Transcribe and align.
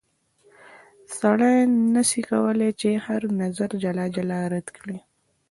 سړی 1.17 1.55
نه 1.93 2.01
سي 2.09 2.21
کولای 2.29 2.71
چې 2.81 2.89
هر 3.05 3.21
نظر 3.41 3.69
جلا 3.83 4.05
جلا 4.15 4.39
رد 4.53 4.67
کړي. 4.77 4.97